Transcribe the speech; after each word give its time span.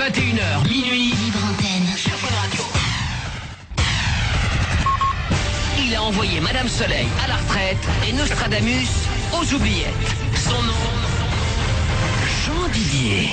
21h, 0.00 0.66
minuit. 0.66 1.10
Libre 1.10 1.38
antenne. 1.44 1.94
sur 1.94 2.12
Fun 2.12 2.34
Radio. 2.40 2.62
Il 5.78 5.94
a 5.94 6.02
envoyé 6.02 6.40
Madame 6.40 6.68
Soleil 6.68 7.06
à 7.22 7.28
la 7.28 7.36
retraite 7.36 7.76
et 8.08 8.14
Nostradamus 8.14 8.88
aux 9.34 9.54
oubliettes. 9.54 9.92
Son 10.36 10.62
nom, 10.62 10.72
Jean 12.46 12.68
Didier. 12.72 13.28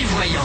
Et 0.00 0.04
voyant, 0.06 0.40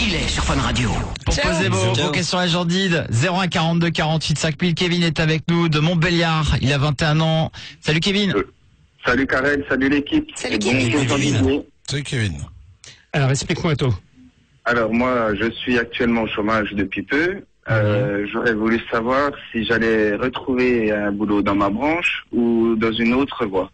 il 0.00 0.14
est 0.14 0.28
sur 0.28 0.44
Fun 0.44 0.60
Radio. 0.60 0.92
Pour 1.24 1.34
Ciao. 1.34 1.50
poser 1.50 1.68
vos, 1.68 2.12
questions 2.12 2.38
à 2.38 2.46
Jandide, 2.46 3.08
01 3.10 3.48
42 3.48 3.90
48 3.90 4.38
5000. 4.38 4.74
Kevin 4.76 5.02
est 5.02 5.18
avec 5.18 5.42
nous 5.48 5.68
de 5.68 5.80
Montbéliard. 5.80 6.58
Il 6.62 6.72
a 6.72 6.78
21 6.78 7.18
ans. 7.18 7.50
Salut 7.80 7.98
Kevin. 7.98 8.32
Salut 9.04 9.26
Karel, 9.26 9.64
salut 9.68 9.88
l'équipe. 9.88 10.30
Salut, 10.36 10.58
Bonjour, 10.60 10.78
Kevin. 10.78 11.08
Jean-Didier. 11.08 11.66
Salut 11.90 12.02
Kevin. 12.04 12.34
Alors 13.12 13.30
explique-moi 13.30 13.74
tout. 13.74 13.92
Alors 14.68 14.92
moi, 14.92 15.34
je 15.34 15.50
suis 15.50 15.78
actuellement 15.78 16.24
au 16.24 16.26
chômage 16.26 16.74
depuis 16.74 17.02
peu. 17.02 17.36
Euh, 17.70 18.26
J'aurais 18.30 18.52
voulu 18.52 18.78
savoir 18.90 19.30
si 19.50 19.64
j'allais 19.64 20.14
retrouver 20.14 20.92
un 20.92 21.10
boulot 21.10 21.40
dans 21.40 21.54
ma 21.54 21.70
branche 21.70 22.26
ou 22.32 22.74
dans 22.76 22.92
une 22.92 23.14
autre 23.14 23.46
voie. 23.46 23.70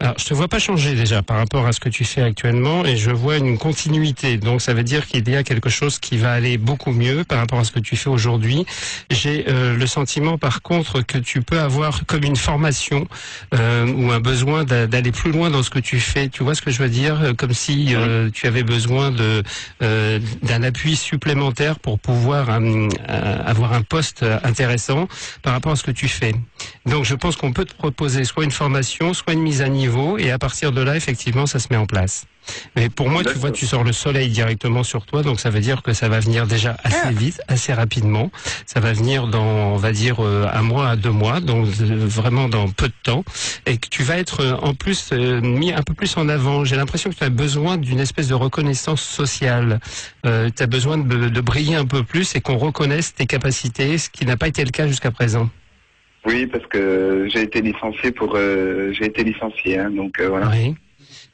Alors, 0.00 0.14
je 0.18 0.24
te 0.24 0.34
vois 0.34 0.48
pas 0.48 0.58
changer 0.58 0.94
déjà 0.94 1.22
par 1.22 1.36
rapport 1.36 1.66
à 1.66 1.72
ce 1.72 1.80
que 1.80 1.88
tu 1.88 2.04
fais 2.04 2.22
actuellement 2.22 2.84
et 2.84 2.96
je 2.96 3.10
vois 3.10 3.36
une 3.36 3.58
continuité. 3.58 4.36
Donc, 4.38 4.62
ça 4.62 4.72
veut 4.72 4.82
dire 4.82 5.06
qu'il 5.06 5.28
y 5.28 5.36
a 5.36 5.42
quelque 5.42 5.68
chose 5.68 5.98
qui 5.98 6.16
va 6.16 6.32
aller 6.32 6.56
beaucoup 6.56 6.92
mieux 6.92 7.24
par 7.24 7.38
rapport 7.38 7.58
à 7.58 7.64
ce 7.64 7.72
que 7.72 7.80
tu 7.80 7.96
fais 7.96 8.08
aujourd'hui. 8.08 8.64
J'ai 9.10 9.44
euh, 9.48 9.76
le 9.76 9.86
sentiment, 9.86 10.38
par 10.38 10.62
contre, 10.62 11.02
que 11.02 11.18
tu 11.18 11.42
peux 11.42 11.58
avoir 11.60 12.06
comme 12.06 12.24
une 12.24 12.36
formation 12.36 13.06
euh, 13.54 13.86
ou 13.92 14.10
un 14.12 14.20
besoin 14.20 14.64
d'a- 14.64 14.86
d'aller 14.86 15.12
plus 15.12 15.32
loin 15.32 15.50
dans 15.50 15.62
ce 15.62 15.70
que 15.70 15.80
tu 15.80 16.00
fais. 16.00 16.28
Tu 16.28 16.42
vois 16.42 16.54
ce 16.54 16.62
que 16.62 16.70
je 16.70 16.78
veux 16.82 16.88
dire? 16.88 17.32
Comme 17.36 17.52
si 17.52 17.94
euh, 17.94 18.30
tu 18.32 18.46
avais 18.46 18.62
besoin 18.62 19.10
de 19.10 19.42
d'un 19.80 20.62
appui 20.62 20.96
supplémentaire 20.96 21.78
pour 21.78 21.98
pouvoir 21.98 22.48
avoir 23.08 23.72
un 23.72 23.82
poste 23.82 24.24
intéressant 24.44 25.08
par 25.42 25.52
rapport 25.52 25.72
à 25.72 25.76
ce 25.76 25.82
que 25.82 25.90
tu 25.90 26.08
fais. 26.08 26.34
Donc 26.86 27.04
je 27.04 27.14
pense 27.14 27.36
qu'on 27.36 27.52
peut 27.52 27.64
te 27.64 27.74
proposer 27.74 28.24
soit 28.24 28.44
une 28.44 28.50
formation, 28.50 29.14
soit 29.14 29.32
une 29.32 29.42
mise 29.42 29.57
à 29.62 29.68
niveau, 29.68 30.18
et 30.18 30.30
à 30.30 30.38
partir 30.38 30.72
de 30.72 30.80
là, 30.80 30.96
effectivement, 30.96 31.46
ça 31.46 31.58
se 31.58 31.68
met 31.70 31.76
en 31.76 31.86
place. 31.86 32.24
Mais 32.76 32.88
pour 32.88 33.10
moi, 33.10 33.22
tu 33.24 33.34
vois, 33.34 33.50
tu 33.50 33.66
sors 33.66 33.84
le 33.84 33.92
soleil 33.92 34.30
directement 34.30 34.82
sur 34.82 35.04
toi, 35.04 35.22
donc 35.22 35.38
ça 35.38 35.50
veut 35.50 35.60
dire 35.60 35.82
que 35.82 35.92
ça 35.92 36.08
va 36.08 36.20
venir 36.20 36.46
déjà 36.46 36.76
assez 36.82 37.12
vite, 37.12 37.40
assez 37.48 37.72
rapidement. 37.72 38.30
Ça 38.66 38.80
va 38.80 38.92
venir 38.92 39.26
dans, 39.26 39.74
on 39.74 39.76
va 39.76 39.92
dire, 39.92 40.24
euh, 40.24 40.48
un 40.52 40.62
mois 40.62 40.88
à 40.88 40.96
deux 40.96 41.10
mois, 41.10 41.40
donc 41.40 41.66
euh, 41.80 42.06
vraiment 42.06 42.48
dans 42.48 42.68
peu 42.70 42.88
de 42.88 42.94
temps, 43.02 43.24
et 43.66 43.76
que 43.76 43.88
tu 43.88 44.02
vas 44.02 44.16
être 44.16 44.40
euh, 44.40 44.56
en 44.62 44.74
plus 44.74 45.12
mis 45.12 45.72
un 45.72 45.82
peu 45.82 45.94
plus 45.94 46.16
en 46.16 46.28
avant. 46.28 46.64
J'ai 46.64 46.76
l'impression 46.76 47.10
que 47.10 47.16
tu 47.16 47.24
as 47.24 47.30
besoin 47.30 47.76
d'une 47.76 48.00
espèce 48.00 48.28
de 48.28 48.34
reconnaissance 48.34 49.02
sociale. 49.02 49.80
Euh, 50.24 50.50
tu 50.54 50.62
as 50.62 50.66
besoin 50.66 50.98
de, 50.98 51.28
de 51.28 51.40
briller 51.40 51.76
un 51.76 51.86
peu 51.86 52.02
plus 52.02 52.34
et 52.34 52.40
qu'on 52.40 52.56
reconnaisse 52.56 53.14
tes 53.14 53.26
capacités, 53.26 53.98
ce 53.98 54.08
qui 54.08 54.24
n'a 54.24 54.36
pas 54.36 54.48
été 54.48 54.64
le 54.64 54.70
cas 54.70 54.86
jusqu'à 54.86 55.10
présent. 55.10 55.50
Oui, 56.26 56.46
parce 56.46 56.66
que 56.66 57.28
j'ai 57.32 57.42
été 57.42 57.60
licencié 57.62 58.10
pour, 58.12 58.34
euh, 58.34 58.92
j'ai 58.92 59.06
été 59.06 59.24
licencié, 59.24 59.78
hein, 59.78 59.90
donc 59.90 60.18
euh, 60.20 60.28
voilà. 60.28 60.48
Oui. 60.48 60.74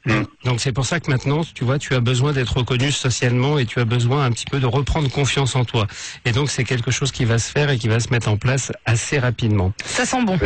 Mm. 0.05 0.23
Donc 0.43 0.59
c'est 0.59 0.71
pour 0.71 0.85
ça 0.85 0.99
que 0.99 1.09
maintenant, 1.09 1.41
tu 1.55 1.63
vois, 1.63 1.79
tu 1.79 1.95
as 1.95 1.99
besoin 1.99 2.31
d'être 2.31 2.57
reconnu 2.57 2.91
socialement 2.91 3.57
et 3.57 3.65
tu 3.65 3.79
as 3.79 3.85
besoin 3.85 4.23
un 4.23 4.31
petit 4.31 4.45
peu 4.45 4.59
de 4.59 4.67
reprendre 4.67 5.09
confiance 5.09 5.55
en 5.55 5.65
toi. 5.65 5.87
Et 6.25 6.31
donc 6.31 6.51
c'est 6.51 6.63
quelque 6.63 6.91
chose 6.91 7.11
qui 7.11 7.25
va 7.25 7.39
se 7.39 7.51
faire 7.51 7.71
et 7.71 7.77
qui 7.79 7.87
va 7.87 7.99
se 7.99 8.09
mettre 8.09 8.29
en 8.29 8.37
place 8.37 8.71
assez 8.85 9.17
rapidement. 9.17 9.73
Ça 9.83 10.05
sent 10.05 10.23
bon. 10.23 10.37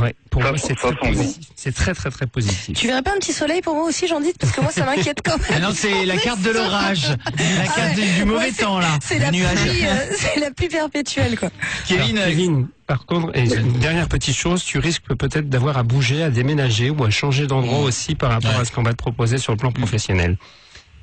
Ouais, 0.00 0.14
pour 0.30 0.42
Ça 0.42 0.50
moi 0.50 0.58
c'est 0.58 0.78
ça 0.78 0.92
très 0.92 1.12
sent 1.14 1.40
bon. 1.66 1.72
très 1.72 1.94
très 1.94 2.10
très 2.10 2.26
positif. 2.28 2.78
Tu 2.78 2.86
verrais 2.86 3.02
pas 3.02 3.10
un 3.12 3.18
petit 3.18 3.32
soleil 3.32 3.60
pour 3.60 3.74
moi 3.74 3.86
aussi, 3.86 4.06
j'en 4.06 4.20
dis 4.20 4.32
Parce 4.38 4.52
que 4.52 4.60
moi, 4.60 4.70
ça 4.70 4.84
m'inquiète 4.84 5.20
quand 5.24 5.36
même. 5.36 5.48
Ah 5.50 5.58
non, 5.58 5.70
c'est 5.74 6.06
la 6.06 6.16
carte 6.16 6.42
de 6.42 6.50
l'orage. 6.50 7.08
La 7.08 7.64
carte 7.64 7.94
du, 7.96 8.06
du 8.20 8.24
mauvais 8.24 8.38
Ouais, 8.46 8.52
temps 8.52 8.78
là. 8.78 8.98
C'est 9.02 9.18
la, 9.18 9.28
pluie, 9.30 9.42
euh, 9.42 9.94
c'est 10.12 10.38
la 10.38 10.52
pluie 10.52 10.68
perpétuelle, 10.68 11.36
quoi. 11.36 11.50
Kevin, 11.88 12.18
Alors, 12.18 12.28
Kevin, 12.28 12.68
par 12.88 13.04
contre, 13.06 13.36
et 13.36 13.44
une 13.44 13.78
dernière 13.78 14.08
petite 14.08 14.34
chose, 14.34 14.64
tu 14.64 14.78
risques 14.78 15.14
peut-être 15.14 15.48
d'avoir 15.48 15.76
à 15.76 15.82
bouger, 15.82 16.22
à 16.22 16.30
déménager 16.30 16.88
ou 16.90 17.04
à 17.04 17.10
changer 17.10 17.46
d'endroit 17.46 17.80
aussi 17.80 18.14
par 18.14 18.30
rapport 18.30 18.58
à 18.58 18.64
ce 18.64 18.72
qu'on 18.72 18.82
va 18.82 18.92
te 18.92 18.96
proposer 18.96 19.36
sur 19.38 19.52
le 19.52 19.58
plan 19.58 19.70
professionnel. 19.70 20.36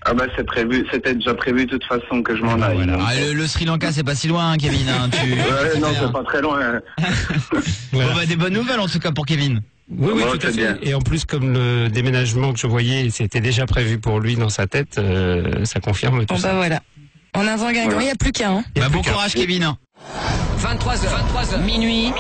Ah 0.08 0.14
bah 0.14 0.26
c'est 0.36 0.44
prévu, 0.46 0.86
c'était 0.92 1.16
déjà 1.16 1.34
prévu 1.34 1.66
de 1.66 1.72
toute 1.78 1.84
façon 1.86 2.22
que 2.22 2.36
je 2.36 2.42
m'en 2.44 2.60
aille. 2.62 2.76
Voilà. 2.78 2.98
donc. 2.98 3.06
ah, 3.08 3.16
le, 3.20 3.34
le 3.34 3.48
Sri 3.48 3.66
Lanka, 3.66 3.92
c'est 3.92 4.04
pas 4.04 4.14
si 4.16 4.28
loin, 4.28 4.52
hein, 4.52 4.58
Kevin. 4.58 4.88
hein, 4.90 5.10
tu... 5.12 5.32
Ouais, 5.34 5.80
non, 5.80 5.88
c'est 6.00 6.12
pas 6.12 6.24
très 6.24 6.42
loin. 6.42 6.60
hein. 6.62 6.82
Voilà. 7.92 8.10
Bon, 8.10 8.16
bah, 8.16 8.26
des 8.26 8.36
bonnes 8.36 8.54
nouvelles 8.54 8.80
en 8.80 8.88
tout 8.88 9.00
cas 9.00 9.12
pour 9.12 9.26
Kevin. 9.26 9.62
Oui, 9.90 10.10
oui, 10.14 10.24
Bon, 10.24 10.32
tout 10.32 10.38
à 10.38 10.40
c'est 10.42 10.52
fait. 10.54 10.58
bien. 10.58 10.78
Et 10.82 10.94
en 10.96 11.02
plus, 11.02 11.26
comme 11.26 11.54
le 11.54 11.88
déménagement 11.90 12.52
que 12.54 12.60
je 12.60 12.68
voyais, 12.68 13.10
c'était 13.12 13.42
déjà 13.42 13.66
prévu 13.68 14.00
pour 14.00 14.20
lui 14.20 14.36
dans 14.36 14.50
sa 14.50 14.66
tête, 14.68 14.98
euh, 14.98 15.64
ça 15.66 15.80
confirme 15.80 16.26
tout 16.26 16.34
Bon, 16.34 16.40
ça. 16.40 16.50
bah 16.50 16.56
voilà. 16.58 16.82
En 17.36 17.46
avant 17.48 17.68
gagnant, 17.72 17.82
il 17.84 17.90
Voilà. 17.92 18.04
n'y 18.06 18.10
a 18.12 18.16
plus 18.16 18.32
qu'un. 18.32 18.58
hein. 18.58 18.64
Il 18.76 18.82
y 18.82 18.86
a 18.86 18.90
Bah, 18.90 18.96
bon 18.96 19.02
courage 19.04 19.34
Kevin. 19.34 19.76
23h, 20.58 21.08
23h, 21.08 21.62
minuit. 21.64 22.12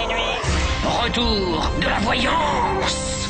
Retour 1.03 1.71
de 1.81 1.85
la 1.87 1.99
voyance 1.99 3.27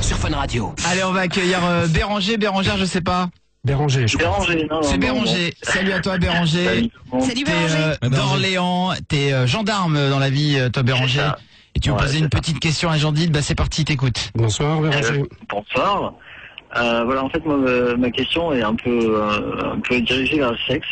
sur 0.00 0.16
Fun 0.16 0.34
Radio. 0.34 0.74
Allez, 0.88 1.04
on 1.04 1.12
va 1.12 1.20
accueillir 1.22 1.58
euh, 1.64 1.86
Béranger. 1.88 2.36
Bérangère, 2.36 2.76
je 2.78 2.84
sais 2.84 3.00
pas. 3.00 3.28
Béranger, 3.64 4.06
je 4.08 4.16
crois. 4.16 4.28
Béranger, 4.30 4.66
non, 4.70 4.76
non, 4.76 4.82
C'est 4.82 4.92
non, 4.94 4.98
Béranger. 4.98 5.54
Salut 5.62 5.92
à 5.92 6.00
toi 6.00 6.18
Béranger. 6.18 6.64
Salut. 6.64 6.90
T'es 7.34 7.44
Béranger. 7.44 7.76
euh, 8.04 8.08
d'Orléans, 8.08 8.92
t'es 9.08 9.32
euh, 9.32 9.46
gendarme 9.46 10.08
dans 10.10 10.18
la 10.18 10.30
vie, 10.30 10.56
euh, 10.58 10.68
toi 10.70 10.82
Béranger. 10.82 11.20
Ça. 11.20 11.38
Et 11.74 11.80
tu 11.80 11.90
veux 11.90 11.94
Ouais, 11.96 12.02
poser 12.02 12.14
c'est 12.14 12.18
une 12.20 12.28
petite 12.30 12.58
question 12.60 12.88
à 12.90 12.96
Jandide, 12.96 13.32
bah 13.32 13.42
c'est 13.42 13.54
parti, 13.54 13.84
t'écoutes. 13.84 14.30
Bonsoir, 14.34 14.80
Béranger. 14.80 15.24
Bonsoir. 15.48 16.14
Euh, 16.76 17.04
voilà, 17.04 17.22
en 17.24 17.28
fait, 17.28 17.44
moi, 17.44 17.56
ma- 17.58 17.96
ma 17.96 18.10
question 18.10 18.52
est 18.52 18.62
un 18.62 18.74
peu, 18.74 18.90
euh, 18.90 19.72
un 19.74 19.80
peu 19.80 20.00
dirigée 20.00 20.38
vers 20.38 20.52
le 20.52 20.58
sexe. 20.68 20.88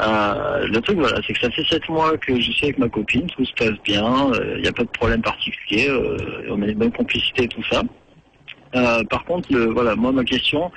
Euh, 0.00 0.66
le 0.66 0.80
truc, 0.80 0.98
voilà, 0.98 1.20
c'est 1.26 1.32
que 1.34 1.40
ça 1.40 1.50
fait 1.50 1.64
sept 1.64 1.88
mois 1.88 2.16
que 2.16 2.34
je 2.40 2.50
suis 2.52 2.64
avec 2.66 2.78
ma 2.78 2.88
copine, 2.88 3.26
tout 3.26 3.44
se 3.44 3.52
passe 3.52 3.78
bien, 3.84 4.30
il 4.56 4.62
n'y 4.62 4.68
a 4.68 4.72
pas 4.72 4.84
de 4.84 4.88
problème 4.88 5.20
particulier, 5.22 5.88
euh, 5.90 6.16
on 6.50 6.62
a 6.62 6.66
une 6.66 6.78
bonne 6.78 6.92
complicité 6.92 7.44
et 7.44 7.48
tout 7.48 7.62
ça. 7.70 7.82
Euh, 8.74 9.02
par 9.04 9.24
contre, 9.24 9.52
le, 9.52 9.66
voilà, 9.66 9.96
moi, 9.96 10.12
ma 10.12 10.24
question, 10.24 10.70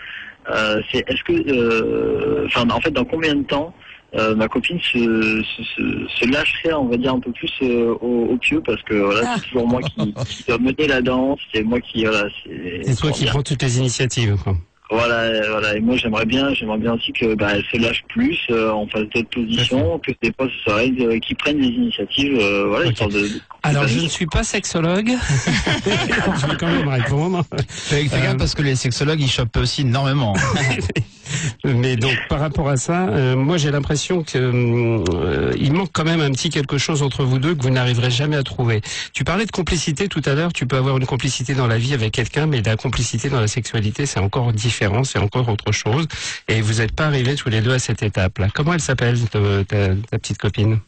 euh, 0.49 0.81
c'est 0.91 1.03
est-ce 1.09 1.23
que, 1.23 1.33
euh, 1.51 2.45
enfin, 2.47 2.67
en 2.69 2.81
fait, 2.81 2.91
dans 2.91 3.05
combien 3.05 3.35
de 3.35 3.43
temps 3.43 3.73
euh, 4.15 4.35
ma 4.35 4.47
copine 4.47 4.79
se, 4.79 5.41
se, 5.43 5.63
se, 5.63 6.07
se 6.19 6.31
lâcherait, 6.31 6.73
on 6.73 6.85
va 6.85 6.97
dire, 6.97 7.13
un 7.13 7.19
peu 7.19 7.31
plus 7.31 7.51
euh, 7.63 7.95
au, 8.01 8.25
au 8.33 8.37
pieu, 8.37 8.61
parce 8.61 8.81
que 8.83 8.93
voilà, 8.93 9.21
Ah. 9.25 9.35
c'est 9.37 9.47
toujours 9.47 9.67
moi 9.67 9.81
qui, 9.81 10.13
qui 10.13 10.43
dois 10.47 10.57
mener 10.59 10.87
la 10.87 11.01
danse, 11.01 11.39
c'est 11.51 11.63
moi 11.63 11.79
qui, 11.79 12.05
voilà, 12.05 12.27
c'est 12.43 12.81
C'est 12.83 12.95
toi 12.95 13.11
qui 13.11 13.25
prends 13.25 13.41
toutes 13.41 13.61
les 13.63 13.79
initiatives. 13.79 14.35
Quoi. 14.43 14.55
Voilà, 14.93 15.15
euh, 15.15 15.41
voilà. 15.51 15.75
Et 15.75 15.79
moi, 15.79 15.97
j'aimerais 15.97 16.25
bien, 16.25 16.53
j'aimerais 16.53 16.77
bien 16.77 16.93
aussi 16.93 17.11
que 17.13 17.35
bah, 17.35 17.49
elle 17.53 17.63
se 17.71 17.77
lâche 17.77 18.03
plus, 18.09 18.37
euh, 18.51 18.71
en 18.71 18.87
fasse 18.87 19.03
d'autres 19.13 19.29
positions, 19.29 19.99
que 19.99 20.11
des 20.21 20.31
fois 20.37 20.47
ce 20.47 20.63
soit 20.71 20.83
elle 20.83 21.01
euh, 21.01 21.19
qui 21.19 21.33
prenne 21.35 21.57
des 21.57 21.67
initiatives, 21.67 22.37
euh, 22.39 22.65
voilà, 22.67 22.85
Ok. 22.85 22.91
histoire 22.93 23.09
de. 23.09 23.27
Alors, 23.63 23.87
je 23.87 23.99
ne 23.99 24.07
suis 24.07 24.27
pas 24.27 24.43
sexologue. 24.43 25.09
je 25.85 26.47
vais 26.47 26.57
quand 26.59 26.67
même 26.67 26.87
répondre. 26.87 27.43
Fais, 27.69 28.05
fais 28.07 28.17
Euh, 28.17 28.23
gaffe 28.23 28.37
parce 28.37 28.55
que 28.55 28.61
les 28.61 28.75
sexologues 28.75 29.21
ils 29.21 29.29
chopent 29.31 29.55
aussi 29.57 29.81
énormément. 29.81 30.33
Mais 31.63 31.95
donc, 31.95 32.17
par 32.29 32.39
rapport 32.39 32.69
à 32.69 32.77
ça, 32.77 33.07
euh, 33.07 33.35
moi, 33.35 33.57
j'ai 33.57 33.71
l'impression 33.71 34.23
que 34.23 34.37
euh, 34.37 35.03
il 35.63 35.71
manque 35.71 35.91
quand 35.93 36.03
même 36.03 36.19
un 36.19 36.31
petit 36.31 36.49
quelque 36.49 36.77
chose 36.77 37.01
entre 37.01 37.23
vous 37.23 37.39
deux 37.39 37.55
que 37.55 37.63
vous 37.63 37.69
n'arriverez 37.69 38.11
jamais 38.11 38.35
à 38.35 38.43
trouver. 38.43 38.81
Tu 39.13 39.23
parlais 39.23 39.45
de 39.45 39.51
complicité 39.51 40.09
tout 40.09 40.21
à 40.25 40.33
l'heure. 40.33 40.51
Tu 40.51 40.67
peux 40.67 40.75
avoir 40.75 40.97
une 40.97 41.05
complicité 41.05 41.55
dans 41.55 41.67
la 41.67 41.77
vie 41.77 41.93
avec 41.93 42.11
quelqu'un, 42.11 42.45
mais 42.45 42.61
la 42.61 42.75
complicité 42.75 43.29
dans 43.29 43.39
la 43.39 43.47
sexualité, 43.47 44.05
c'est 44.05 44.19
encore 44.19 44.51
différent, 44.51 45.05
c'est 45.05 45.19
encore 45.19 45.47
autre 45.47 45.71
chose. 45.71 46.07
Et 46.49 46.61
vous 46.61 46.75
n'êtes 46.75 46.91
pas 46.91 47.05
arrivés 47.05 47.35
tous 47.35 47.49
les 47.49 47.61
deux 47.61 47.71
à 47.71 47.79
cette 47.79 48.03
étape-là. 48.03 48.49
Comment 48.53 48.73
elle 48.73 48.81
s'appelle, 48.81 49.17
ta, 49.29 49.39
petite 50.17 50.37
copine? 50.37 50.79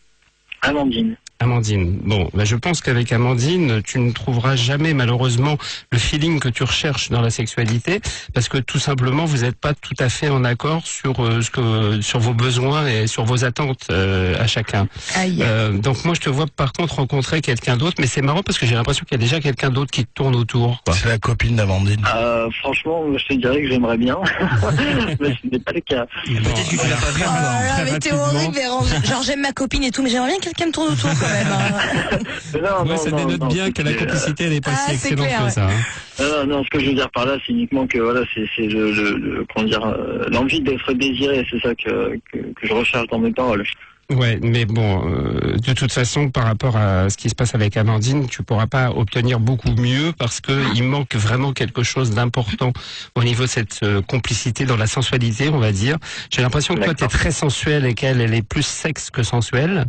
Amandine. 0.61 1.15
Amandine. 1.45 1.99
Bon, 2.03 2.27
bah, 2.33 2.43
je 2.43 2.55
pense 2.55 2.81
qu'avec 2.81 3.11
Amandine, 3.11 3.81
tu 3.83 3.99
ne 3.99 4.11
trouveras 4.11 4.55
jamais 4.55 4.95
malheureusement 4.95 5.57
le 5.91 5.99
feeling 5.99 6.39
que 6.39 6.49
tu 6.49 6.63
recherches 6.63 7.09
dans 7.09 7.21
la 7.21 7.29
sexualité, 7.29 8.01
parce 8.33 8.49
que 8.49 8.57
tout 8.57 8.79
simplement 8.79 9.25
vous 9.25 9.43
n'êtes 9.43 9.55
pas 9.55 9.75
tout 9.75 9.93
à 9.99 10.09
fait 10.09 10.29
en 10.29 10.43
accord 10.43 10.87
sur 10.87 11.23
euh, 11.23 11.41
ce 11.41 11.51
que 11.51 12.01
sur 12.01 12.19
vos 12.19 12.33
besoins 12.33 12.87
et 12.87 13.05
sur 13.05 13.25
vos 13.25 13.45
attentes 13.45 13.85
euh, 13.91 14.35
à 14.39 14.47
chacun. 14.47 14.87
Aïe. 15.15 15.39
Euh, 15.41 15.71
donc 15.73 16.03
moi 16.03 16.15
je 16.15 16.21
te 16.21 16.29
vois 16.29 16.47
par 16.47 16.73
contre 16.73 16.95
rencontrer 16.95 17.41
quelqu'un 17.41 17.77
d'autre, 17.77 17.97
mais 17.99 18.07
c'est 18.07 18.23
marrant 18.23 18.41
parce 18.41 18.57
que 18.57 18.65
j'ai 18.65 18.75
l'impression 18.75 19.05
qu'il 19.05 19.15
y 19.19 19.21
a 19.21 19.23
déjà 19.23 19.39
quelqu'un 19.39 19.69
d'autre 19.69 19.91
qui 19.91 20.03
te 20.03 20.11
tourne 20.15 20.35
autour. 20.35 20.81
C'est 20.93 21.07
la 21.07 21.19
copine 21.19 21.57
d'Amandine. 21.57 22.03
Euh, 22.15 22.49
franchement, 22.59 23.03
je 23.15 23.25
te 23.25 23.33
dirais 23.33 23.61
que 23.61 23.67
j'aimerais 23.67 23.97
bien, 23.97 24.17
mais 25.19 25.35
ce 25.41 25.47
n'est 25.51 25.59
pas 25.59 25.73
le 25.73 25.81
cas. 25.81 26.07
Peut-être 26.25 26.69
que 26.69 26.69
tu 26.69 26.89
l'as 26.89 26.95
pas 26.95 27.11
vu 27.11 27.23
Oh 27.27 27.81
mais 27.85 27.99
t'es 27.99 28.13
horrible, 28.13 28.55
Béranger. 28.55 28.95
Genre, 29.03 29.21
j'aime 29.21 29.41
ma 29.41 29.51
copine 29.51 29.83
et 29.83 29.91
tout, 29.91 30.01
mais 30.01 30.09
j'aimerais 30.09 30.29
bien 30.29 30.39
que 30.39 30.45
quelqu'un 30.45 30.67
me 30.67 30.71
tourne 30.71 30.93
autour 30.93 31.09
quand 31.19 31.27
même. 31.35 31.47
hein. 31.51 32.17
Non, 32.55 32.83
Ouais, 32.83 32.89
non, 32.89 32.97
ça 32.97 33.11
non, 33.11 33.17
dénote 33.17 33.39
non, 33.41 33.47
bien 33.47 33.71
que 33.71 33.81
la 33.81 33.93
complicité 33.93 34.45
elle 34.45 34.53
est 34.53 34.61
pas 34.63 34.71
Ah, 34.73 34.85
si 34.89 34.93
excellente 34.95 35.25
clair, 35.27 35.39
que 35.39 35.43
ouais. 35.45 35.49
ça. 35.51 35.67
hein. 35.67 35.81
Non, 36.19 36.47
non, 36.47 36.63
ce 36.63 36.69
que 36.69 36.79
je 36.79 36.85
veux 36.87 36.93
dire 36.93 37.09
par 37.11 37.25
là, 37.25 37.37
c'est 37.45 37.51
uniquement 37.51 37.85
que 37.87 37.97
voilà, 37.99 38.21
c'est 38.33 38.47
le, 38.63 38.91
le, 38.91 39.17
le- 39.17 39.45
comment 39.53 39.67
dire, 39.67 39.83
euh, 39.85 40.25
l'envie 40.31 40.61
d'être 40.61 40.93
désiré, 40.93 41.45
c'est 41.51 41.59
ça 41.61 41.75
que, 41.75 42.17
que 42.31 42.37
que 42.37 42.67
je 42.67 42.73
recherche 42.73 43.07
dans 43.07 43.19
mes 43.19 43.31
paroles. 43.33 43.65
Ouais, 44.11 44.37
mais 44.39 44.65
bon, 44.65 45.01
euh, 45.09 45.57
de 45.57 45.73
toute 45.73 45.91
façon, 45.91 46.29
par 46.29 46.43
rapport 46.45 46.77
à 46.77 47.09
ce 47.09 47.17
qui 47.17 47.27
se 47.27 47.33
passe 47.33 47.55
avec 47.55 47.75
Amandine, 47.75 48.27
tu 48.27 48.43
pourras 48.43 48.67
pas 48.67 48.91
obtenir 48.91 49.39
beaucoup 49.39 49.71
mieux 49.71 50.13
parce 50.15 50.41
que 50.41 50.51
il 50.75 50.83
manque 50.83 51.15
vraiment 51.15 51.53
quelque 51.53 51.81
chose 51.81 52.11
d'important 52.11 52.71
au 53.15 53.23
niveau 53.23 53.45
de 53.45 53.49
cette 53.49 53.79
euh, 53.81 54.03
complicité 54.03 54.65
dans 54.65 54.77
la 54.77 54.85
sensualité, 54.85 55.49
on 55.49 55.57
va 55.57 55.71
dire. 55.71 55.97
J'ai 56.31 56.43
l'impression 56.43 56.75
que 56.75 56.83
toi, 56.83 56.93
tu 56.93 57.03
es 57.03 57.07
très 57.07 57.31
sensuelle 57.31 57.83
et 57.87 57.95
qu'elle, 57.95 58.21
elle 58.21 58.35
est 58.35 58.47
plus 58.47 58.61
sexe 58.65 59.09
que 59.09 59.23
sensuelle. 59.23 59.85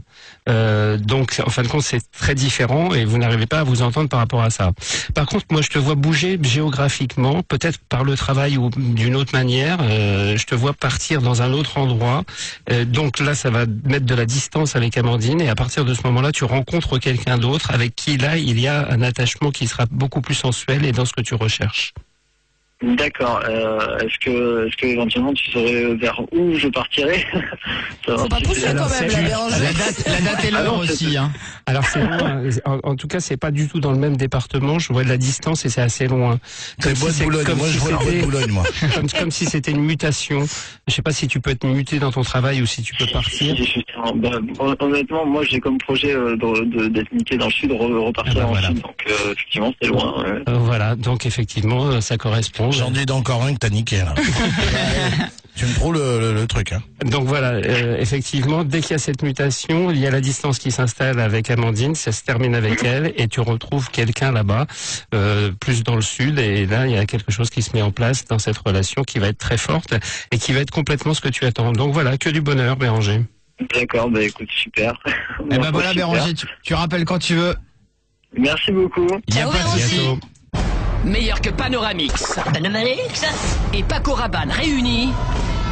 Euh, 0.48 0.96
donc, 0.96 1.40
en 1.44 1.50
fin 1.50 1.62
de 1.62 1.68
compte, 1.68 1.82
c'est 1.82 2.00
très 2.12 2.34
différent 2.34 2.94
et 2.94 3.04
vous 3.04 3.18
n'arrivez 3.18 3.46
pas 3.46 3.60
à 3.60 3.64
vous 3.64 3.82
entendre 3.82 4.08
par 4.08 4.20
rapport 4.20 4.42
à 4.42 4.50
ça. 4.50 4.72
Par 5.14 5.26
contre, 5.26 5.46
moi, 5.50 5.62
je 5.62 5.68
te 5.68 5.78
vois 5.78 5.94
bouger 5.94 6.38
géographiquement, 6.42 7.42
peut-être 7.42 7.78
par 7.88 8.04
le 8.04 8.16
travail 8.16 8.56
ou 8.56 8.70
d'une 8.76 9.16
autre 9.16 9.32
manière. 9.32 9.78
Euh, 9.80 10.36
je 10.36 10.46
te 10.46 10.54
vois 10.54 10.72
partir 10.72 11.22
dans 11.22 11.42
un 11.42 11.52
autre 11.52 11.78
endroit. 11.78 12.24
Euh, 12.70 12.84
donc 12.84 13.18
là, 13.18 13.34
ça 13.34 13.50
va 13.50 13.66
mettre 13.84 14.06
de 14.06 14.14
la 14.14 14.26
distance 14.26 14.76
avec 14.76 14.96
Amandine 14.96 15.40
et 15.40 15.48
à 15.48 15.54
partir 15.54 15.84
de 15.84 15.94
ce 15.94 16.02
moment-là, 16.04 16.32
tu 16.32 16.44
rencontres 16.44 16.98
quelqu'un 16.98 17.38
d'autre 17.38 17.70
avec 17.72 17.94
qui 17.94 18.16
là, 18.16 18.36
il 18.36 18.60
y 18.60 18.68
a 18.68 18.88
un 18.90 19.02
attachement 19.02 19.50
qui 19.50 19.66
sera 19.66 19.86
beaucoup 19.90 20.20
plus 20.20 20.34
sensuel 20.34 20.84
et 20.84 20.92
dans 20.92 21.04
ce 21.04 21.12
que 21.12 21.22
tu 21.22 21.34
recherches. 21.34 21.92
D'accord. 22.82 23.40
Euh, 23.48 23.98
est-ce 24.00 24.18
que, 24.18 24.66
est-ce 24.68 24.76
que 24.76 24.86
éventuellement 24.86 25.32
tu 25.32 25.50
saurais 25.50 25.94
vers 25.94 26.20
où 26.32 26.54
je 26.56 26.68
partirais 26.68 27.24
Faut 28.06 28.28
pas 28.28 28.36
si 28.36 28.42
pousser 28.42 28.66
quand 28.76 28.88
même, 28.90 29.10
la 29.10 29.22
Béranger. 29.22 29.60
La 29.62 29.72
date, 29.72 30.04
la 30.06 30.20
date 30.20 30.44
et 30.44 30.50
Ah 30.54 30.62
l'heure 30.62 30.78
aussi. 30.78 31.16
Hein. 31.16 31.32
Alors 31.64 31.84
c'est 31.86 32.00
loin. 32.04 32.42
En, 32.66 32.78
en 32.82 32.94
tout 32.96 33.08
cas, 33.08 33.20
c'est 33.20 33.38
pas 33.38 33.50
du 33.50 33.66
tout 33.68 33.80
dans 33.80 33.92
le 33.92 33.98
même 33.98 34.16
département. 34.18 34.78
Je 34.78 34.92
vois 34.92 35.04
de 35.04 35.08
la 35.08 35.16
distance 35.16 35.64
et 35.64 35.70
c'est 35.70 35.80
assez 35.80 36.06
loin. 36.06 36.38
Bois 36.82 36.92
de 36.92 36.96
c'est- 37.14 37.24
Boulogne. 37.24 37.44
comme 37.46 37.58
Moi, 37.58 37.66
si 37.68 37.72
je 37.74 37.78
vois 37.78 37.90
le 37.92 37.96
bois 37.96 38.04
de 38.04 38.10
c'était- 38.10 38.22
Boulogne, 38.26 38.50
moi. 38.50 38.64
comme, 38.94 39.08
comme 39.08 39.30
si 39.30 39.46
c'était 39.46 39.70
une 39.70 39.82
mutation. 39.82 40.44
Je 40.86 40.92
sais 40.94 41.02
pas 41.02 41.12
si 41.12 41.28
tu 41.28 41.40
peux 41.40 41.50
être 41.50 41.64
muté 41.66 41.98
dans 41.98 42.12
ton 42.12 42.22
travail 42.22 42.60
ou 42.60 42.66
si 42.66 42.82
tu 42.82 42.94
peux 42.94 43.06
partir. 43.06 43.56
Si, 43.56 43.84
bah, 44.16 44.30
hon- 44.60 44.76
honnêtement, 44.80 45.24
moi 45.24 45.42
j'ai 45.44 45.60
comme 45.60 45.78
projet 45.78 46.12
euh, 46.14 46.36
d'être 46.90 47.10
muté 47.12 47.38
dans 47.38 47.46
le 47.46 47.52
sud, 47.52 47.70
re- 47.72 48.04
repartir 48.06 48.34
Ah 48.36 48.40
bah 48.40 48.46
en 48.46 48.50
voilà. 48.52 48.68
sud. 48.68 48.80
Donc 48.82 49.04
euh, 49.08 49.32
effectivement, 49.32 49.72
c'est 49.80 49.88
loin. 49.88 50.22
ouais. 50.22 50.42
Euh, 50.48 50.58
voilà, 50.58 50.94
donc 50.94 51.24
effectivement, 51.26 52.00
ça 52.02 52.18
correspond. 52.18 52.65
J'en 52.72 52.90
dis 52.90 53.04
encore 53.10 53.42
un 53.44 53.52
que 53.54 53.58
t'as 53.58 53.68
niqué, 53.70 53.98
là. 53.98 54.14
tu 55.56 55.64
me 55.64 55.74
trouves 55.74 55.94
le, 55.94 56.20
le- 56.20 56.34
le 56.34 56.46
truc, 56.46 56.72
hein. 56.72 56.82
Donc 57.04 57.24
voilà, 57.26 57.52
euh, 57.52 57.96
effectivement, 57.98 58.62
dès 58.64 58.80
qu'il 58.80 58.90
y 58.92 58.94
a 58.94 58.98
cette 58.98 59.22
mutation, 59.22 59.90
il 59.90 59.98
y 59.98 60.06
a 60.06 60.10
la 60.10 60.20
distance 60.20 60.58
qui 60.58 60.70
s'installe 60.70 61.18
avec 61.20 61.50
Amandine, 61.50 61.94
ça 61.94 62.12
se 62.12 62.22
termine 62.24 62.54
avec 62.54 62.84
elle, 62.84 63.12
et 63.16 63.28
tu 63.28 63.40
retrouves 63.40 63.90
quelqu'un 63.90 64.32
là-bas, 64.32 64.66
euh, 65.14 65.52
plus 65.58 65.82
dans 65.82 65.96
le 65.96 66.02
sud, 66.02 66.38
et 66.38 66.66
là, 66.66 66.86
il 66.86 66.92
y 66.92 66.98
a 66.98 67.06
quelque 67.06 67.32
chose 67.32 67.48
qui 67.50 67.62
se 67.62 67.70
met 67.74 67.82
en 67.82 67.90
place 67.90 68.24
dans 68.26 68.38
cette 68.38 68.58
relation 68.58 69.02
qui 69.02 69.18
va 69.18 69.28
être 69.28 69.38
très 69.38 69.58
forte 69.58 69.94
et 70.30 70.38
qui 70.38 70.52
va 70.52 70.60
être 70.60 70.70
complètement 70.70 71.14
ce 71.14 71.20
que 71.20 71.28
tu 71.28 71.44
attends. 71.44 71.72
Donc 71.72 71.92
voilà, 71.92 72.18
que 72.18 72.28
du 72.28 72.40
bonheur, 72.42 72.76
Béranger. 72.76 73.22
D'accord, 73.74 74.10
bah 74.10 74.22
écoute, 74.22 74.48
super. 74.50 75.00
Eh 75.50 75.56
ben 75.58 75.70
voilà, 75.70 75.90
super. 75.92 76.10
Béranger, 76.10 76.34
tu, 76.34 76.46
tu 76.62 76.74
rappelles 76.74 77.04
quand 77.06 77.18
tu 77.18 77.34
veux. 77.34 77.54
Merci 78.36 78.70
beaucoup. 78.72 79.06
Il 79.28 79.34
n'y 79.34 79.40
a 79.40 79.44
Ciao, 79.44 79.52
pas 79.52 79.58
de. 79.58 80.35
Meilleur 81.06 81.40
que 81.40 81.50
Panoramix 81.50 82.34
Panoramix 82.52 83.24
et 83.72 83.82
Paco 83.84 84.12
Rabanne 84.14 84.50
réunis. 84.50 85.12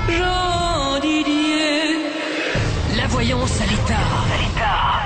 Jean 0.08 1.00
Didier. 1.00 1.98
La 2.96 3.06
voyance 3.08 3.60
à 3.60 3.64
l'état. 3.66 5.04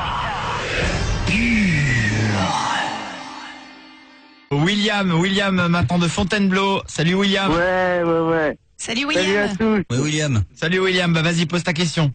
William, 4.51 5.13
William 5.19 5.67
maintenant 5.69 5.99
de 5.99 6.09
Fontainebleau. 6.09 6.83
Salut 6.87 7.15
William. 7.15 7.51
Ouais, 7.51 8.03
ouais, 8.05 8.21
ouais. 8.31 8.59
Salut 8.77 9.03
Salut 9.13 9.17
à 9.17 9.47
William. 9.47 9.57
tous. 9.57 9.83
Oui, 9.91 9.99
William. 10.03 10.43
Salut 10.55 10.79
William, 10.81 11.13
bah 11.13 11.23
vas-y, 11.23 11.47
pose 11.47 11.63
ta 11.65 11.73
question. 11.73 12.13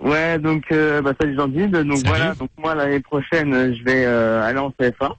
Ouais, 0.00 0.38
donc, 0.38 0.64
euh, 0.72 1.00
bah, 1.00 1.12
salut 1.18 1.34
Jean-Dide. 1.36 1.70
Donc 1.72 1.98
Salut. 1.98 2.08
voilà, 2.08 2.34
donc 2.34 2.50
moi 2.58 2.74
l'année 2.74 3.00
prochaine, 3.00 3.74
je 3.74 3.82
vais 3.82 4.04
euh, 4.04 4.42
aller 4.42 4.58
en 4.58 4.70
CFA. 4.70 5.16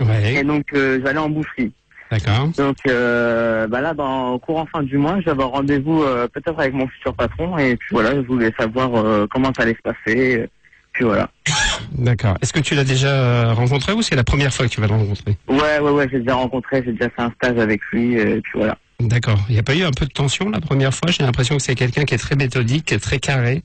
Et 0.00 0.42
donc, 0.44 0.66
euh, 0.74 1.04
aller 1.06 1.18
en 1.18 1.28
boucherie. 1.28 1.72
d'accord. 2.10 2.48
Donc, 2.56 2.76
euh, 2.86 3.66
bah 3.66 3.80
là, 3.80 3.94
dans 3.94 4.32
au 4.34 4.38
courant 4.38 4.66
fin 4.66 4.82
du 4.82 4.96
mois, 4.98 5.18
je 5.20 5.24
vais 5.26 5.30
avoir 5.32 5.50
rendez-vous 5.50 6.02
euh, 6.02 6.28
peut-être 6.28 6.58
avec 6.58 6.74
mon 6.74 6.86
futur 6.88 7.14
patron. 7.14 7.58
Et 7.58 7.76
puis 7.76 7.88
voilà, 7.92 8.14
je 8.14 8.20
voulais 8.26 8.52
savoir 8.58 8.94
euh, 8.94 9.26
comment 9.30 9.52
ça 9.56 9.62
allait 9.62 9.76
se 9.76 9.82
passer. 9.82 10.48
Puis 10.92 11.04
voilà. 11.04 11.28
D'accord. 11.92 12.36
Est-ce 12.42 12.52
que 12.52 12.60
tu 12.60 12.74
l'as 12.74 12.84
déjà 12.84 13.08
euh, 13.08 13.52
rencontré 13.52 13.92
ou 13.92 14.02
c'est 14.02 14.16
la 14.16 14.24
première 14.24 14.52
fois 14.52 14.66
que 14.66 14.70
tu 14.72 14.80
vas 14.80 14.86
le 14.86 14.94
rencontrer? 14.94 15.36
Ouais, 15.48 15.78
ouais, 15.80 15.90
ouais, 15.90 16.08
j'ai 16.10 16.20
déjà 16.20 16.34
rencontré, 16.34 16.82
j'ai 16.84 16.92
déjà 16.92 17.10
fait 17.10 17.22
un 17.22 17.32
stage 17.32 17.58
avec 17.58 17.80
lui. 17.92 18.14
Et 18.14 18.40
puis 18.40 18.52
voilà. 18.54 18.76
D'accord. 19.00 19.38
Il 19.48 19.52
n'y 19.52 19.60
a 19.60 19.62
pas 19.62 19.76
eu 19.76 19.84
un 19.84 19.92
peu 19.92 20.06
de 20.06 20.10
tension 20.10 20.50
la 20.50 20.60
première 20.60 20.92
fois? 20.92 21.10
J'ai 21.12 21.22
l'impression 21.22 21.56
que 21.56 21.62
c'est 21.62 21.76
quelqu'un 21.76 22.04
qui 22.04 22.14
est 22.14 22.18
très 22.18 22.34
méthodique, 22.34 22.86
qui 22.86 22.94
est 22.94 22.98
très 22.98 23.20
carré. 23.20 23.62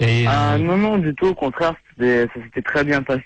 Et, 0.00 0.24
Ah 0.26 0.54
euh, 0.54 0.58
non, 0.58 0.76
non, 0.76 0.98
du 0.98 1.14
tout. 1.14 1.26
Au 1.26 1.34
contraire, 1.34 1.74
s'était 2.34 2.62
très 2.62 2.84
bien 2.84 3.02
passé. 3.02 3.22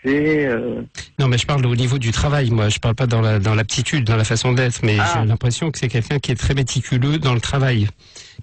euh. 0.47 0.83
Non, 1.19 1.29
mais 1.29 1.39
je 1.39 1.47
parle 1.47 1.65
au 1.67 1.75
niveau 1.77 1.99
du 1.99 2.11
travail, 2.13 2.51
moi. 2.51 2.69
Je 2.69 2.79
parle 2.79 2.95
pas 2.95 3.07
dans 3.07 3.21
la 3.21 3.39
dans 3.39 3.55
l'aptitude, 3.55 4.05
dans 4.05 4.17
la 4.17 4.25
façon 4.25 4.53
d'être, 4.53 4.81
mais 4.83 4.97
Ah. 5.01 5.21
j'ai 5.23 5.29
l'impression 5.29 5.71
que 5.71 5.79
c'est 5.79 5.89
quelqu'un 5.89 6.19
qui 6.19 6.33
est 6.33 6.37
très 6.37 6.55
méticuleux 6.55 7.19
dans 7.19 7.35
le 7.35 7.41
travail. 7.41 7.89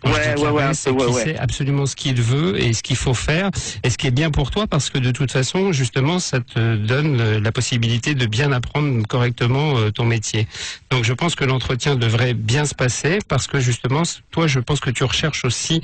Ouais, 0.03 0.11
ouais, 0.11 0.49
ouais, 0.49 0.71
peu, 0.85 0.91
ouais, 0.91 1.05
ouais. 1.05 1.23
sait 1.23 1.37
absolument 1.37 1.85
ce 1.85 1.95
qu'il 1.95 2.21
veut 2.21 2.59
et 2.61 2.73
ce 2.73 2.83
qu'il 2.83 2.95
faut 2.95 3.13
faire, 3.13 3.49
et 3.83 3.89
ce 3.89 3.97
qui 3.97 4.07
est 4.07 4.11
bien 4.11 4.31
pour 4.31 4.51
toi, 4.51 4.67
parce 4.67 4.89
que 4.89 4.97
de 4.97 5.11
toute 5.11 5.31
façon, 5.31 5.71
justement, 5.71 6.19
ça 6.19 6.39
te 6.41 6.75
donne 6.75 7.37
la 7.39 7.51
possibilité 7.51 8.15
de 8.15 8.25
bien 8.25 8.51
apprendre 8.51 9.05
correctement 9.07 9.77
euh, 9.77 9.91
ton 9.91 10.05
métier. 10.05 10.47
Donc, 10.91 11.03
je 11.05 11.13
pense 11.13 11.35
que 11.35 11.45
l'entretien 11.45 11.95
devrait 11.95 12.33
bien 12.33 12.65
se 12.65 12.75
passer, 12.75 13.19
parce 13.27 13.47
que 13.47 13.59
justement, 13.59 14.03
toi, 14.31 14.47
je 14.47 14.59
pense 14.59 14.79
que 14.79 14.89
tu 14.89 15.03
recherches 15.03 15.45
aussi 15.45 15.81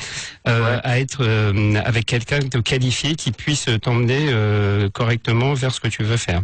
euh, 0.47 0.59
Ouais. 0.59 0.79
à 0.83 0.99
être 0.99 1.19
euh, 1.23 1.75
avec 1.85 2.05
quelqu'un 2.05 2.39
de 2.39 2.59
qualifié 2.59 3.15
qui 3.15 3.31
puisse 3.31 3.67
t'emmener 3.81 4.27
euh, 4.29 4.89
correctement 4.89 5.53
vers 5.53 5.73
ce 5.73 5.79
que 5.79 5.87
tu 5.87 6.03
veux 6.03 6.17
faire. 6.17 6.41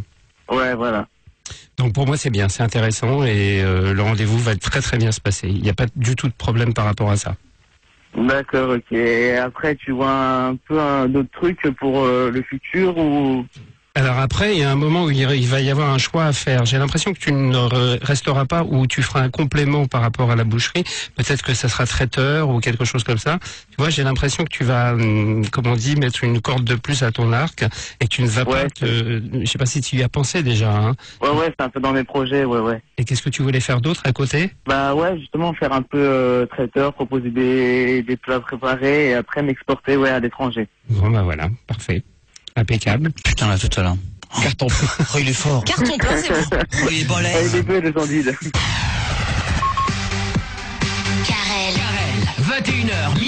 Ouais, 0.50 0.74
voilà. 0.76 1.08
Donc 1.78 1.94
pour 1.94 2.08
moi 2.08 2.16
c'est 2.18 2.30
bien, 2.30 2.48
c'est 2.50 2.64
intéressant 2.64 3.24
et 3.26 3.62
euh, 3.62 3.94
le 3.94 4.02
rendez-vous 4.02 4.40
va 4.40 4.56
très 4.56 4.80
très 4.82 4.98
bien 4.98 5.12
se 5.12 5.20
passer. 5.20 5.48
Il 5.50 5.62
n'y 5.62 5.70
a 5.70 5.74
pas 5.74 5.86
du 5.96 6.16
tout 6.16 6.28
de 6.28 6.34
problème 6.34 6.74
par 6.74 6.86
rapport 6.86 7.12
à 7.12 7.18
ça. 7.18 7.36
D'accord, 8.16 8.70
ok. 8.78 8.92
Et 8.94 9.36
après, 9.36 9.76
tu 9.76 9.92
vois 9.92 10.48
un 10.48 10.56
peu 10.56 10.80
un, 10.80 11.08
d'autres 11.08 11.32
trucs 11.32 11.62
pour 11.80 12.06
euh, 12.06 12.32
le 12.32 12.42
futur 12.44 12.98
ou 12.98 13.46
Alors 13.98 14.20
après, 14.20 14.54
il 14.54 14.60
y 14.60 14.64
a 14.64 14.70
un 14.70 14.76
moment 14.76 15.06
où 15.06 15.10
il 15.10 15.48
va 15.48 15.62
y 15.62 15.72
avoir 15.72 15.90
un 15.90 15.98
choix 15.98 16.26
à 16.26 16.34
faire. 16.34 16.66
J'ai 16.66 16.78
l'impression 16.78 17.14
que 17.14 17.18
tu 17.18 17.32
ne 17.32 17.56
re- 17.56 17.98
resteras 18.04 18.44
pas 18.44 18.64
ou 18.64 18.88
tu 18.88 19.02
feras 19.02 19.22
un 19.22 19.30
complément 19.30 19.86
par 19.88 20.02
rapport 20.02 20.32
à 20.32 20.36
la 20.36 20.44
boucherie. 20.44 20.84
Peut-être 21.16 21.42
que 21.44 21.54
ça 21.54 21.70
sera 21.70 21.86
traiteur 21.86 22.50
ou 22.50 22.60
quelque 22.60 22.84
chose 22.84 23.06
comme 23.06 23.18
ça. 23.18 23.40
Tu 23.70 23.78
vois, 23.78 23.90
j'ai 23.90 24.04
l'impression 24.04 24.44
que 24.44 24.50
tu 24.50 24.66
vas, 24.66 24.92
hum, 24.94 25.46
comment 25.50 25.72
on 25.72 25.76
dit, 25.76 25.96
mettre 25.96 26.26
une 26.26 26.42
corde 26.42 26.66
de 26.66 26.76
plus 26.76 27.04
à 27.04 27.14
ton 27.14 27.32
arc 27.32 27.64
et 28.02 28.06
que 28.08 28.10
tu 28.10 28.22
ne 28.22 28.28
vas 28.28 28.44
Ouais. 28.44 28.64
pas 28.64 28.70
te... 28.70 28.86
Je 28.86 29.46
sais 29.46 29.58
pas 29.58 29.66
si 29.66 29.80
tu 29.80 29.96
y 29.96 30.04
as 30.04 30.10
pensé 30.10 30.44
déjà. 30.44 30.72
Hein. 30.76 30.92
Ouais, 31.22 31.30
ouais, 31.30 31.54
c'est 31.58 31.64
un 31.64 31.70
peu 31.70 31.80
dans 31.80 31.94
mes 31.94 32.04
projets, 32.04 32.44
ouais, 32.44 32.60
ouais. 32.60 32.82
Et 32.98 33.06
qu'est-ce 33.06 33.22
que 33.24 33.30
tu 33.30 33.44
voulais 33.44 33.62
faire 33.62 33.80
d'autre 33.80 34.02
à 34.04 34.12
côté? 34.12 34.52
Bah 34.68 34.94
ouais, 34.94 35.18
justement, 35.18 35.54
faire 35.54 35.72
un 35.72 35.82
peu 35.82 35.98
euh, 35.98 36.46
traiteur, 36.48 36.94
proposer 36.94 37.30
des, 37.30 38.02
des 38.04 38.18
plats 38.18 38.42
préparés 38.42 39.12
et 39.12 39.14
après 39.14 39.42
m'exporter, 39.42 39.96
ouais, 39.96 40.10
à 40.10 40.20
l'étranger. 40.20 40.68
Bon 40.90 41.10
bah 41.10 41.22
voilà, 41.24 41.48
parfait. 41.66 42.04
Impeccable. 42.58 43.12
Putain, 43.24 43.48
là, 43.50 43.58
tout 43.58 43.70
à 43.80 43.84
l'heure. 43.84 43.98
Carton. 44.42 44.68
Oh, 45.14 45.18
il 45.20 45.30
est 45.30 45.34
fort. 45.34 45.64
Carton 45.64 45.98
plein, 45.98 46.18
c'est 46.18 46.30
bon. 46.30 46.58
Oh, 46.84 46.88
il 46.92 47.02
est 47.02 47.06
balèze. 47.06 47.36
Allez, 47.36 47.50
des 47.50 47.64
peu 47.64 47.82
de 47.82 47.92
Jean-Dide. 47.92 48.36
Karel. 51.28 51.76
21h, 52.42 53.20